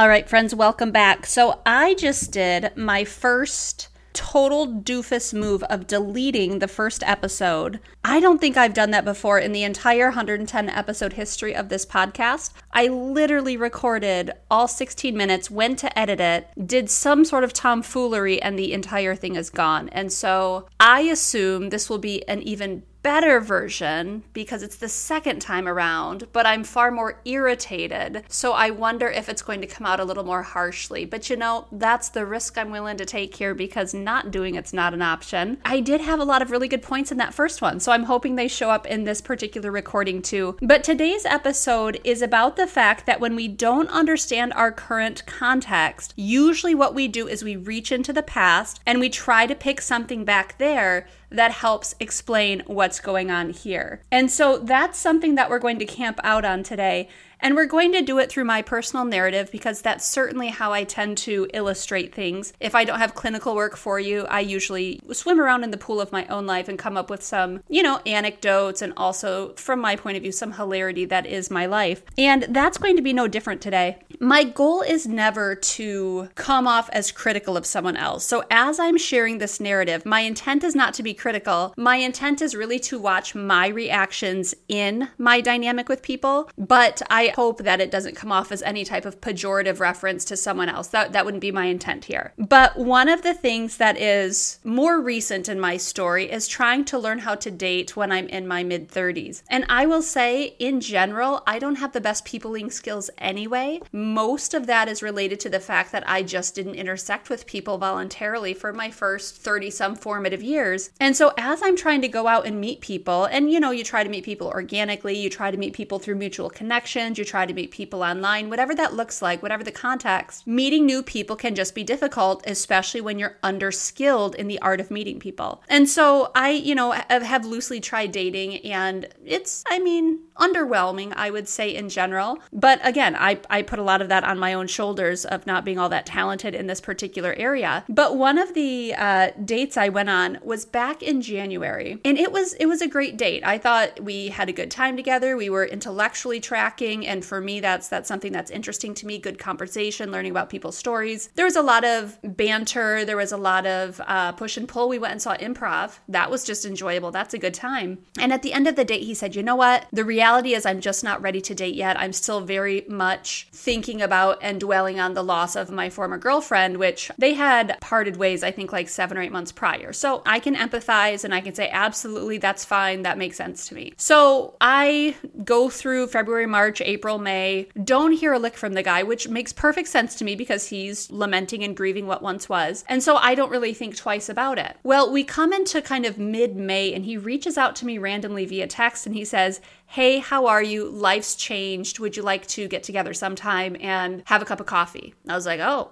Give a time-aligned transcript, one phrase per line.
[0.00, 1.26] All right, friends, welcome back.
[1.26, 7.80] So, I just did my first total doofus move of deleting the first episode.
[8.02, 11.84] I don't think I've done that before in the entire 110 episode history of this
[11.84, 12.54] podcast.
[12.72, 18.40] I literally recorded all 16 minutes, went to edit it, did some sort of tomfoolery,
[18.40, 19.90] and the entire thing is gone.
[19.90, 25.40] And so I assume this will be an even better version because it's the second
[25.40, 28.24] time around, but I'm far more irritated.
[28.28, 31.04] So I wonder if it's going to come out a little more harshly.
[31.04, 34.72] But you know, that's the risk I'm willing to take here because not doing it's
[34.72, 35.58] not an option.
[35.64, 38.04] I did have a lot of really good points in that first one, so I'm
[38.04, 40.56] hoping they show up in this particular recording too.
[40.60, 46.12] But today's episode is about the fact that when we don't understand our current context,
[46.16, 49.80] usually what we do is we reach into the past and we try to pick
[49.80, 54.02] something back there that helps explain what's going on here.
[54.10, 57.08] And so that's something that we're going to camp out on today.
[57.42, 60.84] And we're going to do it through my personal narrative because that's certainly how I
[60.84, 62.52] tend to illustrate things.
[62.60, 66.00] If I don't have clinical work for you, I usually swim around in the pool
[66.00, 69.80] of my own life and come up with some, you know, anecdotes and also, from
[69.80, 72.02] my point of view, some hilarity that is my life.
[72.18, 73.98] And that's going to be no different today.
[74.20, 78.24] My goal is never to come off as critical of someone else.
[78.24, 81.72] So as I'm sharing this narrative, my intent is not to be critical.
[81.76, 87.29] My intent is really to watch my reactions in my dynamic with people, but I
[87.34, 90.88] hope that it doesn't come off as any type of pejorative reference to someone else.
[90.88, 92.32] That that wouldn't be my intent here.
[92.38, 96.98] But one of the things that is more recent in my story is trying to
[96.98, 99.42] learn how to date when I'm in my mid 30s.
[99.48, 103.80] And I will say in general, I don't have the best peopling skills anyway.
[103.92, 107.78] Most of that is related to the fact that I just didn't intersect with people
[107.78, 110.90] voluntarily for my first 30 some formative years.
[111.00, 113.84] And so as I'm trying to go out and meet people, and you know, you
[113.84, 117.46] try to meet people organically, you try to meet people through mutual connections, you try
[117.46, 121.54] to meet people online, whatever that looks like, whatever the context, meeting new people can
[121.54, 125.62] just be difficult, especially when you're underskilled in the art of meeting people.
[125.68, 131.30] And so I, you know, have loosely tried dating and it's, I mean, underwhelming, I
[131.30, 132.38] would say in general.
[132.52, 135.64] But again, I, I put a lot of that on my own shoulders of not
[135.64, 137.84] being all that talented in this particular area.
[137.88, 142.32] But one of the uh, dates I went on was back in January, and it
[142.32, 143.42] was it was a great date.
[143.44, 145.36] I thought we had a good time together.
[145.36, 149.18] We were intellectually tracking, and for me, that's that's something that's interesting to me.
[149.18, 151.28] Good conversation, learning about people's stories.
[151.34, 153.04] There was a lot of banter.
[153.04, 154.88] There was a lot of uh, push and pull.
[154.88, 155.98] We went and saw improv.
[156.08, 157.10] That was just enjoyable.
[157.10, 157.98] That's a good time.
[158.18, 159.86] And at the end of the date, he said, "You know what?
[159.92, 161.98] The reality is, I'm just not ready to date yet.
[162.00, 166.76] I'm still very much thinking about and dwelling on the loss of my former girlfriend,
[166.76, 168.44] which they had parted ways.
[168.44, 169.92] I think like seven or eight months prior.
[169.92, 173.02] So I can empathize and I can say, absolutely, that's fine.
[173.02, 173.94] That makes sense to me.
[173.96, 179.02] So I go through February, March, April, May, don't hear a lick from the guy,
[179.02, 182.84] which makes perfect sense to me because he's lamenting and grieving what once was.
[182.88, 184.76] And so I don't really think twice about it.
[184.82, 188.44] Well, we come into kind of mid May and he reaches out to me randomly
[188.44, 190.88] via text and he says, Hey, how are you?
[190.88, 191.98] Life's changed.
[191.98, 195.14] Would you like to get together sometime and have a cup of coffee?
[195.28, 195.90] I was like, Oh,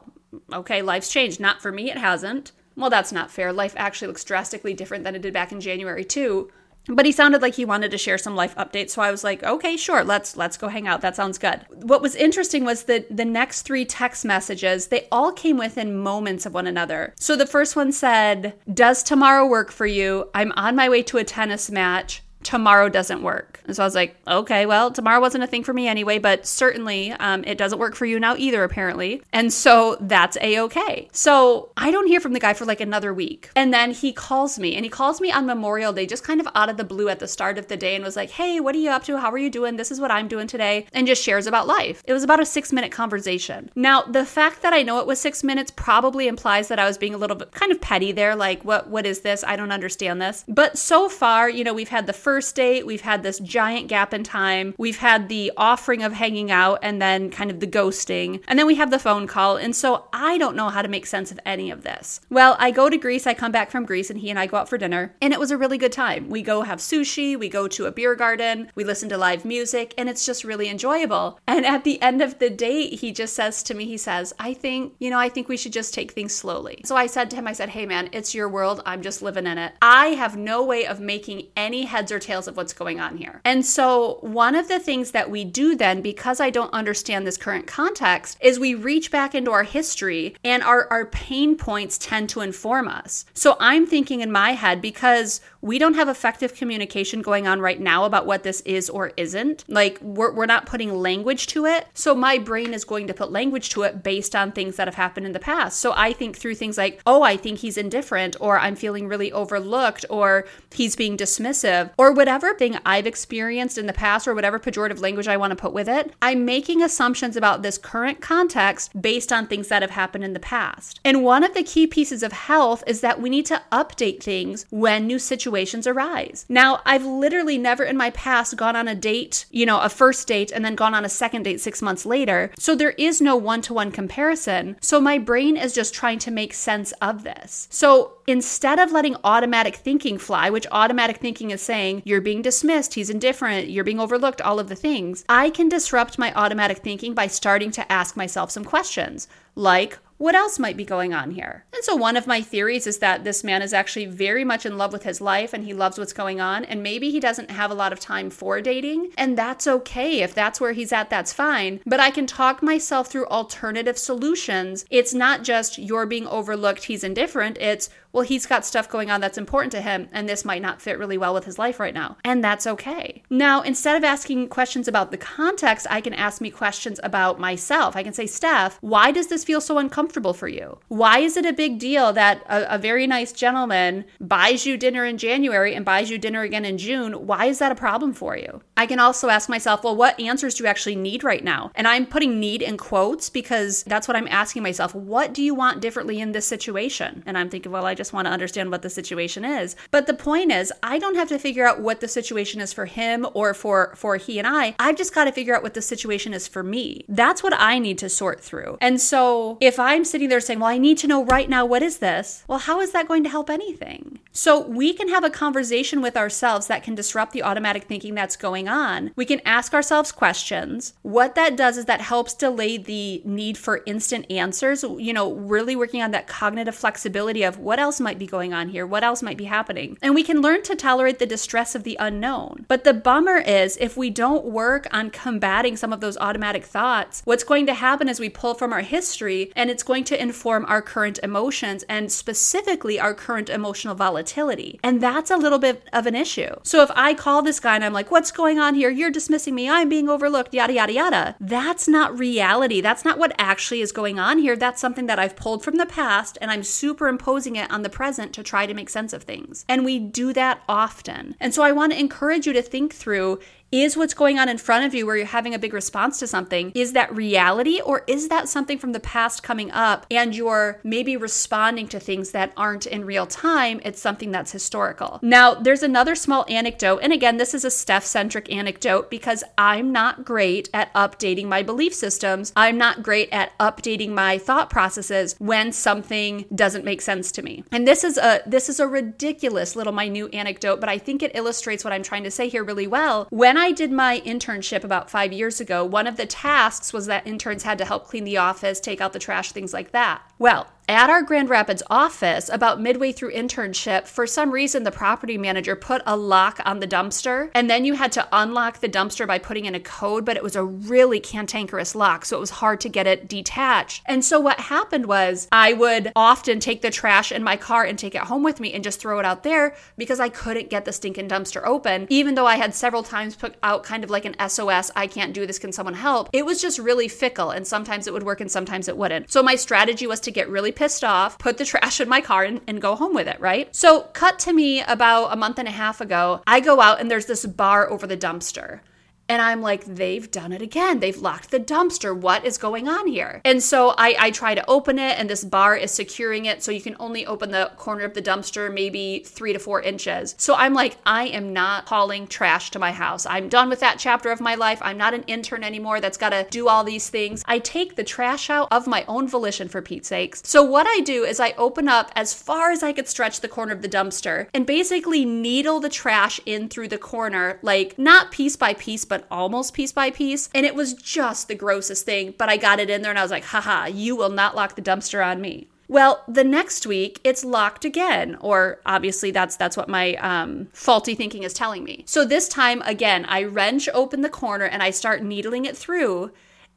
[0.52, 1.40] okay, life's changed.
[1.40, 2.52] Not for me, it hasn't.
[2.76, 3.52] Well, that's not fair.
[3.52, 6.52] Life actually looks drastically different than it did back in January, too.
[6.88, 9.42] But he sounded like he wanted to share some life updates, so I was like,
[9.44, 10.02] "Okay, sure.
[10.02, 11.00] Let's let's go hang out.
[11.02, 15.32] That sounds good." What was interesting was that the next 3 text messages, they all
[15.32, 17.14] came within moments of one another.
[17.18, 20.28] So the first one said, "Does tomorrow work for you?
[20.34, 23.60] I'm on my way to a tennis match tomorrow doesn't work.
[23.66, 26.46] And so I was like, okay, well, tomorrow wasn't a thing for me anyway, but
[26.46, 29.20] certainly um, it doesn't work for you now either, apparently.
[29.34, 31.10] And so that's a okay.
[31.12, 33.50] So I don't hear from the guy for like another week.
[33.54, 36.48] And then he calls me and he calls me on Memorial Day, just kind of
[36.54, 38.74] out of the blue at the start of the day and was like, hey, what
[38.74, 39.18] are you up to?
[39.18, 39.76] How are you doing?
[39.76, 40.86] This is what I'm doing today.
[40.94, 42.02] And just shares about life.
[42.06, 43.68] It was about a six minute conversation.
[43.76, 46.96] Now, the fact that I know it was six minutes probably implies that I was
[46.96, 48.34] being a little bit kind of petty there.
[48.34, 49.44] Like, what, what is this?
[49.44, 50.46] I don't understand this.
[50.48, 53.88] But so far, you know, we've had the first first date, we've had this giant
[53.88, 57.66] gap in time, we've had the offering of hanging out, and then kind of the
[57.66, 59.56] ghosting, and then we have the phone call.
[59.56, 62.20] And so I don't know how to make sense of any of this.
[62.30, 64.56] Well, I go to Greece, I come back from Greece, and he and I go
[64.56, 66.28] out for dinner, and it was a really good time.
[66.28, 69.94] We go have sushi, we go to a beer garden, we listen to live music,
[69.98, 71.40] and it's just really enjoyable.
[71.44, 74.54] And at the end of the date, he just says to me, he says, I
[74.54, 76.82] think, you know, I think we should just take things slowly.
[76.84, 78.80] So I said to him, I said, hey man, it's your world.
[78.86, 79.72] I'm just living in it.
[79.82, 83.40] I have no way of making any heads or tails of what's going on here.
[83.44, 87.36] And so one of the things that we do then, because I don't understand this
[87.36, 92.28] current context, is we reach back into our history and our, our pain points tend
[92.30, 93.24] to inform us.
[93.34, 97.80] So I'm thinking in my head, because we don't have effective communication going on right
[97.80, 101.86] now about what this is or isn't, like we're, we're not putting language to it.
[101.94, 104.94] So my brain is going to put language to it based on things that have
[104.94, 105.80] happened in the past.
[105.80, 109.32] So I think through things like, oh, I think he's indifferent, or I'm feeling really
[109.32, 114.58] overlooked, or he's being dismissive, or whatever thing I've experienced in the past, or whatever
[114.58, 119.00] pejorative language I want to put with it, I'm making assumptions about this current context
[119.00, 121.00] based on things that have happened in the past.
[121.04, 124.66] And one of the key pieces of health is that we need to update things
[124.70, 126.44] when new situations arise.
[126.50, 130.28] Now, I've literally never in my past gone on a date, you know, a first
[130.28, 132.50] date, and then gone on a second date six months later.
[132.58, 134.76] So there is no one to one comparison.
[134.82, 137.66] So my brain is just trying to make sense of this.
[137.70, 142.92] So instead of letting automatic thinking fly, which automatic thinking is saying, you're being dismissed,
[142.92, 147.14] he's indifferent, you're being overlooked, all of the things, I can disrupt my automatic thinking
[147.14, 151.64] by starting to ask myself some questions like, what else might be going on here?
[151.72, 154.76] And so, one of my theories is that this man is actually very much in
[154.76, 156.64] love with his life and he loves what's going on.
[156.64, 159.12] And maybe he doesn't have a lot of time for dating.
[159.16, 160.20] And that's okay.
[160.20, 161.80] If that's where he's at, that's fine.
[161.86, 164.84] But I can talk myself through alternative solutions.
[164.90, 167.56] It's not just you're being overlooked, he's indifferent.
[167.58, 167.88] It's,
[168.18, 170.08] well, he's got stuff going on that's important to him.
[170.12, 172.16] And this might not fit really well with his life right now.
[172.24, 173.22] And that's okay.
[173.28, 177.96] Now, instead of asking questions about the context, I can ask me questions about myself.
[177.96, 180.28] I can say, Steph, why does this feel so uncomfortable?
[180.32, 180.78] for you?
[180.88, 185.04] Why is it a big deal that a, a very nice gentleman buys you dinner
[185.04, 187.26] in January and buys you dinner again in June?
[187.26, 188.62] Why is that a problem for you?
[188.76, 191.70] I can also ask myself, well, what answers do you actually need right now?
[191.74, 194.94] And I'm putting need in quotes because that's what I'm asking myself.
[194.94, 197.22] What do you want differently in this situation?
[197.26, 199.76] And I'm thinking, well, I just want to understand what the situation is.
[199.90, 202.86] But the point is, I don't have to figure out what the situation is for
[202.86, 204.74] him or for for he and I.
[204.78, 207.04] I've just got to figure out what the situation is for me.
[207.08, 208.78] That's what I need to sort through.
[208.80, 211.82] And so if I'm sitting there saying, Well, I need to know right now what
[211.82, 212.44] is this?
[212.48, 214.18] Well, how is that going to help anything?
[214.32, 218.36] So we can have a conversation with ourselves that can disrupt the automatic thinking that's
[218.36, 219.10] going on.
[219.16, 220.94] We can ask ourselves questions.
[221.02, 225.74] What that does is that helps delay the need for instant answers, you know, really
[225.74, 229.22] working on that cognitive flexibility of what else might be going on here, what else
[229.22, 229.96] might be happening.
[230.02, 232.66] And we can learn to tolerate the distress of the unknown.
[232.68, 237.22] But the bummer is if we don't work on combating some of those automatic thoughts,
[237.24, 240.66] what's going to happen is we pull from our history and it's going to inform
[240.66, 244.78] our current emotions and specifically our current emotional volatility.
[244.82, 246.54] And that's a little bit of an issue.
[246.62, 248.90] So if I call this guy and I'm like, what's going on here?
[248.90, 249.68] You're dismissing me.
[249.68, 251.36] I'm being overlooked, yada, yada, yada.
[251.40, 252.80] That's not reality.
[252.80, 254.56] That's not what actually is going on here.
[254.56, 258.32] That's something that I've pulled from the past and I'm superimposing it on the present
[258.34, 259.64] to try to make sense of things.
[259.68, 261.36] And we do that often.
[261.40, 263.40] And so I want to encourage you to think through
[263.70, 266.26] is what's going on in front of you where you're having a big response to
[266.26, 270.80] something, is that reality or is that something from the past coming up and you're
[270.82, 273.80] maybe responding to things that aren't in real time?
[273.84, 275.18] It's something that's historical.
[275.22, 277.00] Now, there's another small anecdote.
[277.02, 281.62] And again, this is a Steph centric anecdote because I'm not great at updating my
[281.62, 282.52] belief systems.
[282.56, 287.64] I'm not great at updating my thought processes when something doesn't make sense to me.
[287.70, 291.32] And this is a this is a ridiculous little minute anecdote, but I think it
[291.34, 293.26] illustrates what I'm trying to say here really well.
[293.30, 297.26] When I did my internship about five years ago, one of the tasks was that
[297.26, 300.22] interns had to help clean the office, take out the trash, things like that.
[300.38, 305.36] Well, at our Grand Rapids office, about midway through internship, for some reason the property
[305.36, 309.26] manager put a lock on the dumpster, and then you had to unlock the dumpster
[309.26, 312.48] by putting in a code, but it was a really cantankerous lock, so it was
[312.48, 314.02] hard to get it detached.
[314.06, 317.98] And so what happened was I would often take the trash in my car and
[317.98, 320.86] take it home with me and just throw it out there because I couldn't get
[320.86, 324.24] the stinking dumpster open, even though I had several times put out kind of like
[324.24, 326.30] an SOS, I can't do this, can someone help?
[326.32, 329.30] It was just really fickle, and sometimes it would work and sometimes it wouldn't.
[329.30, 332.44] So my strategy was to get really pissed off, put the trash in my car,
[332.44, 333.74] and, and go home with it, right?
[333.74, 336.42] So, cut to me about a month and a half ago.
[336.46, 338.80] I go out and there's this bar over the dumpster.
[339.28, 341.00] And I'm like, they've done it again.
[341.00, 342.16] They've locked the dumpster.
[342.16, 343.40] What is going on here?
[343.44, 346.62] And so I, I try to open it, and this bar is securing it.
[346.62, 350.34] So you can only open the corner of the dumpster maybe three to four inches.
[350.38, 353.26] So I'm like, I am not hauling trash to my house.
[353.26, 354.78] I'm done with that chapter of my life.
[354.82, 357.42] I'm not an intern anymore that's got to do all these things.
[357.46, 360.42] I take the trash out of my own volition, for Pete's sakes.
[360.44, 363.48] So what I do is I open up as far as I could stretch the
[363.48, 368.30] corner of the dumpster and basically needle the trash in through the corner, like not
[368.30, 370.48] piece by piece, but almost piece by piece.
[370.54, 372.34] And it was just the grossest thing.
[372.36, 374.76] But I got it in there and I was like, haha, you will not lock
[374.76, 375.68] the dumpster on me.
[375.88, 381.14] Well, the next week it's locked again, or obviously that's that's what my um, faulty
[381.14, 382.04] thinking is telling me.
[382.06, 386.30] So this time again, I wrench open the corner and I start needling it through.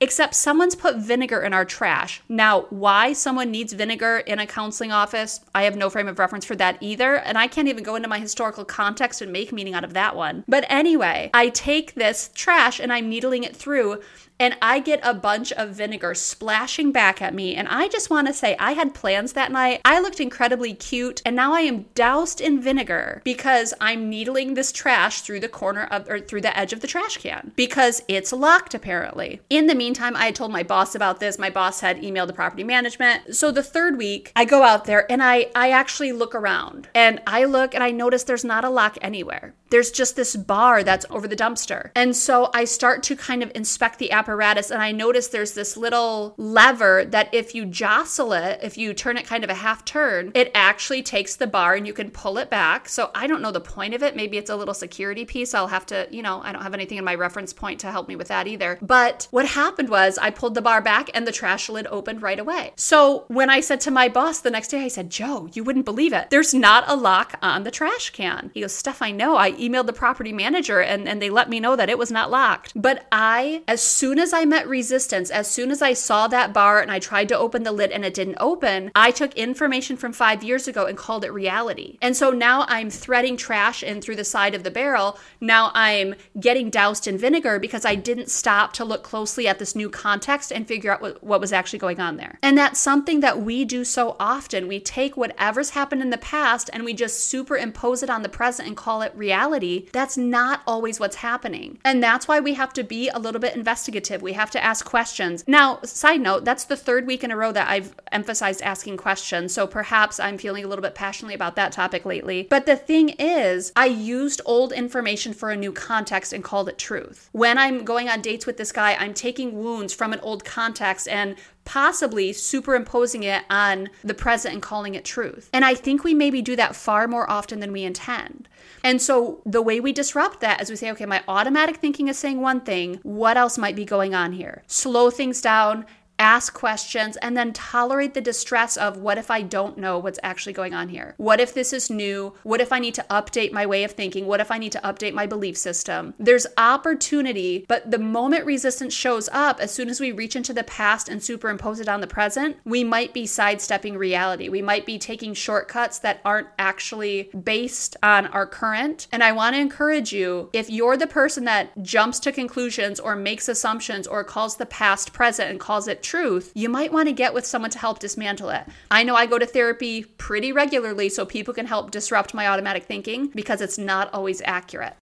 [0.04, 2.24] Except someone's put vinegar in our trash.
[2.28, 6.44] Now, why someone needs vinegar in a counseling office, I have no frame of reference
[6.44, 7.18] for that either.
[7.18, 10.16] And I can't even go into my historical context and make meaning out of that
[10.16, 10.44] one.
[10.48, 14.02] But anyway, I take this trash and I'm needling it through
[14.42, 17.56] and I get a bunch of vinegar splashing back at me.
[17.56, 19.82] And I just want to say, I had plans that night.
[19.86, 24.72] I looked incredibly cute, and now I am doused in vinegar because I'm needling this
[24.72, 28.34] trash through the corner of or through the edge of the trash can because it's
[28.34, 29.42] locked apparently.
[29.52, 31.38] In the meantime, I had told my boss about this.
[31.38, 33.36] My boss had emailed the property management.
[33.36, 37.22] So the third week, I go out there and I I actually look around and
[37.28, 39.54] I look and I notice there's not a lock anywhere.
[39.72, 41.92] There's just this bar that's over the dumpster.
[41.96, 45.76] And so I start to kind of inspect the apparatus and I notice there's this
[45.76, 49.84] little lever that if you jostle it, if you turn it kind of a half
[49.86, 52.90] turn, it actually takes the bar and you can pull it back.
[52.90, 54.16] So I don't know the point of it.
[54.16, 55.54] Maybe it's a little security piece.
[55.54, 58.08] I'll have to, you know, I don't have anything in my reference point to help
[58.08, 58.78] me with that either.
[58.82, 62.40] But what happened was I pulled the bar back and the trash lid opened right
[62.40, 62.74] away.
[62.76, 65.86] So when I said to my boss the next day, I said, Joe, you wouldn't
[65.86, 66.30] believe it.
[66.30, 68.52] There's not a lock on the trash can.
[68.54, 69.38] He goes, Steph, I know.
[69.38, 72.32] I emailed the property manager and, and they let me know that it was not
[72.32, 72.74] locked.
[72.76, 76.82] But I, as soon as I met resistance, as soon as I saw that bar
[76.82, 80.14] and I tried to open the lid and it didn't open, I took information from
[80.14, 81.98] five years ago and called it reality.
[82.02, 85.20] And so now I'm threading trash in through the side of the barrel.
[85.40, 89.76] Now I'm getting doused in vinegar because I didn't stop to look closely at this
[89.76, 92.40] new context and figure out what, what was actually going on there.
[92.42, 94.68] And that's something that we do so often.
[94.68, 98.68] We take whatever's happened in the past and we just superimpose it on the present
[98.68, 99.12] and call it
[99.52, 99.90] reality.
[99.92, 101.80] That's not always what's happening.
[101.84, 104.22] And that's why we have to be a little bit investigative.
[104.22, 105.44] We have to ask questions.
[105.48, 109.54] Now, side note, that's the third week in a row that I've emphasized asking questions.
[109.54, 112.48] So perhaps I'm feeling a little bit passionately about that topic lately.
[112.50, 116.78] But the thing is, I used old information for a new context and called it
[116.78, 117.30] truth.
[117.32, 121.08] When I'm going on dates with this guy, I'm taking wounds from an old context
[121.08, 125.50] and possibly superimposing it on the present and calling it truth.
[125.54, 128.48] And I think we maybe do that far more often than we intend.
[128.84, 132.18] And so the way we disrupt that is we say, okay, my automatic thinking is
[132.18, 133.00] saying one thing.
[133.04, 134.64] What else might be going on here?
[134.68, 135.86] Slow things down
[136.22, 140.54] ask questions, and then tolerate the distress of what if I don't know what's actually
[140.54, 141.16] going on here?
[141.18, 142.34] What if this is new?
[142.44, 144.28] What if I need to update my way of thinking?
[144.28, 146.14] What if I need to update my belief system?
[146.20, 150.64] There's opportunity, but the moment resistance shows up, as soon as we reach into the
[150.64, 154.48] past and superimpose it on the present, we might be sidestepping reality.
[154.48, 159.08] We might be taking shortcuts that aren't actually based on our current.
[159.12, 163.16] And I want to encourage you if you're the person that jumps to conclusions or
[163.16, 167.14] makes assumptions or calls the past present and calls it truth, you might want to
[167.14, 168.66] get with someone to help dismantle it.
[168.90, 172.84] I know I go to therapy pretty regularly so people can help disrupt my automatic
[172.84, 174.96] thinking because it's not always accurate.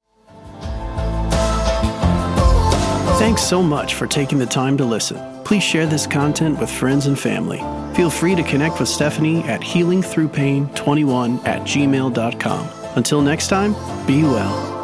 [3.17, 5.17] Thanks so much for taking the time to listen.
[5.43, 7.57] Please share this content with friends and family.
[7.95, 12.69] Feel free to connect with Stephanie at healingthroughpain21 at gmail.com.
[12.95, 13.73] Until next time,
[14.05, 14.78] be well.